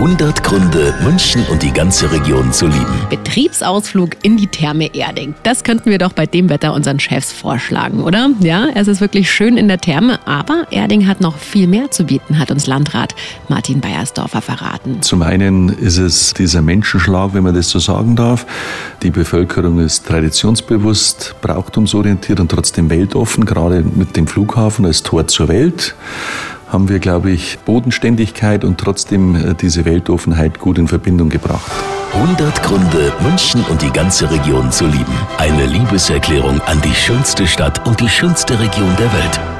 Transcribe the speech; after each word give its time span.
100 0.00 0.42
Gründe, 0.42 0.94
München 1.04 1.44
und 1.50 1.62
die 1.62 1.74
ganze 1.74 2.10
Region 2.10 2.54
zu 2.54 2.66
lieben. 2.66 3.06
Betriebsausflug 3.10 4.16
in 4.22 4.38
die 4.38 4.46
Therme 4.46 4.94
Erding. 4.94 5.34
Das 5.42 5.62
könnten 5.62 5.90
wir 5.90 5.98
doch 5.98 6.14
bei 6.14 6.24
dem 6.24 6.48
Wetter 6.48 6.72
unseren 6.72 6.98
Chefs 6.98 7.32
vorschlagen, 7.32 8.02
oder? 8.02 8.30
Ja, 8.40 8.68
es 8.74 8.88
ist 8.88 9.02
wirklich 9.02 9.30
schön 9.30 9.58
in 9.58 9.68
der 9.68 9.76
Therme, 9.76 10.18
aber 10.26 10.66
Erding 10.70 11.06
hat 11.06 11.20
noch 11.20 11.36
viel 11.36 11.66
mehr 11.66 11.90
zu 11.90 12.04
bieten, 12.04 12.38
hat 12.38 12.50
uns 12.50 12.66
Landrat 12.66 13.14
Martin 13.48 13.82
Beiersdorfer 13.82 14.40
verraten. 14.40 15.02
Zum 15.02 15.20
einen 15.20 15.68
ist 15.68 15.98
es 15.98 16.32
dieser 16.32 16.62
Menschenschlag, 16.62 17.34
wenn 17.34 17.42
man 17.42 17.54
das 17.54 17.68
so 17.68 17.78
sagen 17.78 18.16
darf. 18.16 18.46
Die 19.02 19.10
Bevölkerung 19.10 19.80
ist 19.80 20.06
traditionsbewusst, 20.06 21.34
brauchtumsorientiert 21.42 22.40
und 22.40 22.50
trotzdem 22.50 22.88
weltoffen, 22.88 23.44
gerade 23.44 23.82
mit 23.82 24.16
dem 24.16 24.26
Flughafen 24.26 24.86
als 24.86 25.02
Tor 25.02 25.26
zur 25.26 25.48
Welt 25.48 25.94
haben 26.70 26.88
wir, 26.88 27.00
glaube 27.00 27.30
ich, 27.30 27.58
Bodenständigkeit 27.60 28.64
und 28.64 28.78
trotzdem 28.78 29.34
äh, 29.34 29.54
diese 29.54 29.84
Weltoffenheit 29.84 30.58
gut 30.58 30.78
in 30.78 30.88
Verbindung 30.88 31.28
gebracht. 31.28 31.70
100 32.14 32.62
Gründe, 32.62 33.12
München 33.20 33.64
und 33.68 33.82
die 33.82 33.90
ganze 33.90 34.30
Region 34.30 34.72
zu 34.72 34.86
lieben. 34.86 35.14
Eine 35.38 35.66
Liebeserklärung 35.66 36.60
an 36.62 36.80
die 36.82 36.94
schönste 36.94 37.46
Stadt 37.46 37.86
und 37.86 38.00
die 38.00 38.08
schönste 38.08 38.58
Region 38.58 38.94
der 38.96 39.12
Welt. 39.12 39.59